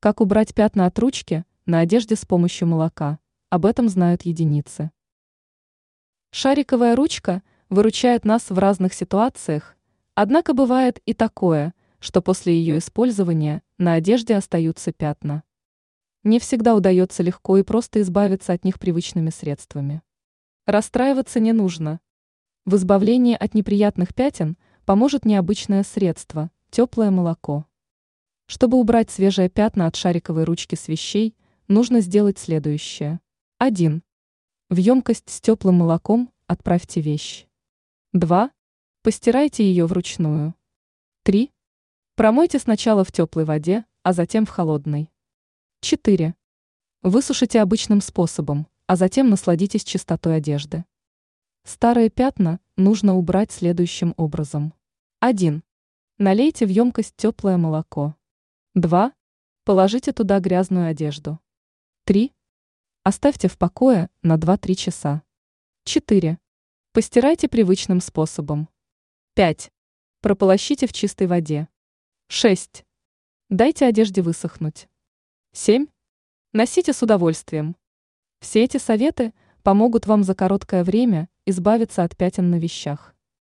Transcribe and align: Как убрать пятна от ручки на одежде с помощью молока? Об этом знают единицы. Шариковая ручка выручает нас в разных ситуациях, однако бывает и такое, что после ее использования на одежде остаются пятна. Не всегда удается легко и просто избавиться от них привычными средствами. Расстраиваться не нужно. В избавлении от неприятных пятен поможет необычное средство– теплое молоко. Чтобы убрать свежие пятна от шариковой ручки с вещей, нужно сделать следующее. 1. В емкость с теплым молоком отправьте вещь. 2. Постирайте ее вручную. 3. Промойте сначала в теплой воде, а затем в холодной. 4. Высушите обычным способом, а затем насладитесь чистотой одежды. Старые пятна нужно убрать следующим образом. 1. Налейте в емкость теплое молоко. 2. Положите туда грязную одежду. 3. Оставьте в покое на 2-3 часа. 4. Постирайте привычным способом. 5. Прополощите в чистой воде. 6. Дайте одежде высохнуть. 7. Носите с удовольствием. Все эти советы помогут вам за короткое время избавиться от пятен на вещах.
Как 0.00 0.20
убрать 0.20 0.54
пятна 0.54 0.86
от 0.86 0.96
ручки 1.00 1.44
на 1.66 1.80
одежде 1.80 2.14
с 2.14 2.24
помощью 2.24 2.68
молока? 2.68 3.18
Об 3.50 3.66
этом 3.66 3.88
знают 3.88 4.22
единицы. 4.22 4.92
Шариковая 6.30 6.94
ручка 6.94 7.42
выручает 7.68 8.24
нас 8.24 8.48
в 8.48 8.56
разных 8.56 8.94
ситуациях, 8.94 9.76
однако 10.14 10.54
бывает 10.54 11.00
и 11.04 11.14
такое, 11.14 11.74
что 11.98 12.22
после 12.22 12.54
ее 12.54 12.78
использования 12.78 13.64
на 13.76 13.94
одежде 13.94 14.36
остаются 14.36 14.92
пятна. 14.92 15.42
Не 16.22 16.38
всегда 16.38 16.76
удается 16.76 17.24
легко 17.24 17.56
и 17.56 17.64
просто 17.64 18.00
избавиться 18.00 18.52
от 18.52 18.64
них 18.64 18.78
привычными 18.78 19.30
средствами. 19.30 20.02
Расстраиваться 20.64 21.40
не 21.40 21.52
нужно. 21.52 21.98
В 22.64 22.76
избавлении 22.76 23.34
от 23.34 23.52
неприятных 23.52 24.14
пятен 24.14 24.58
поможет 24.84 25.24
необычное 25.24 25.82
средство– 25.82 26.52
теплое 26.70 27.10
молоко. 27.10 27.67
Чтобы 28.50 28.78
убрать 28.78 29.10
свежие 29.10 29.50
пятна 29.50 29.86
от 29.86 29.94
шариковой 29.94 30.44
ручки 30.44 30.74
с 30.74 30.88
вещей, 30.88 31.36
нужно 31.68 32.00
сделать 32.00 32.38
следующее. 32.38 33.20
1. 33.58 34.02
В 34.70 34.76
емкость 34.76 35.28
с 35.28 35.42
теплым 35.42 35.74
молоком 35.74 36.32
отправьте 36.46 37.02
вещь. 37.02 37.46
2. 38.14 38.50
Постирайте 39.02 39.64
ее 39.64 39.84
вручную. 39.84 40.54
3. 41.24 41.52
Промойте 42.14 42.58
сначала 42.58 43.04
в 43.04 43.12
теплой 43.12 43.44
воде, 43.44 43.84
а 44.02 44.14
затем 44.14 44.46
в 44.46 44.48
холодной. 44.48 45.10
4. 45.82 46.34
Высушите 47.02 47.60
обычным 47.60 48.00
способом, 48.00 48.66
а 48.86 48.96
затем 48.96 49.28
насладитесь 49.28 49.84
чистотой 49.84 50.36
одежды. 50.36 50.86
Старые 51.64 52.08
пятна 52.08 52.60
нужно 52.76 53.14
убрать 53.14 53.52
следующим 53.52 54.14
образом. 54.16 54.72
1. 55.20 55.62
Налейте 56.16 56.64
в 56.64 56.70
емкость 56.70 57.14
теплое 57.14 57.58
молоко. 57.58 58.14
2. 58.80 59.12
Положите 59.64 60.12
туда 60.12 60.38
грязную 60.40 60.88
одежду. 60.88 61.40
3. 62.04 62.32
Оставьте 63.02 63.48
в 63.48 63.58
покое 63.58 64.08
на 64.22 64.36
2-3 64.36 64.74
часа. 64.74 65.22
4. 65.84 66.38
Постирайте 66.92 67.48
привычным 67.48 68.00
способом. 68.00 68.68
5. 69.34 69.72
Прополощите 70.20 70.86
в 70.86 70.92
чистой 70.92 71.26
воде. 71.26 71.68
6. 72.28 72.84
Дайте 73.48 73.86
одежде 73.86 74.22
высохнуть. 74.22 74.88
7. 75.52 75.86
Носите 76.52 76.92
с 76.92 77.02
удовольствием. 77.02 77.76
Все 78.40 78.62
эти 78.62 78.76
советы 78.76 79.34
помогут 79.62 80.06
вам 80.06 80.22
за 80.22 80.34
короткое 80.34 80.84
время 80.84 81.28
избавиться 81.46 82.04
от 82.04 82.16
пятен 82.16 82.50
на 82.50 82.58
вещах. 82.60 83.14